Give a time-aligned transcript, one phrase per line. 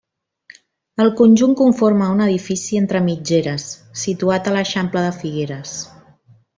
[1.05, 3.69] El conjunt conforma un edifici entre mitgeres
[4.07, 5.81] situat a l'eixample de Figueres.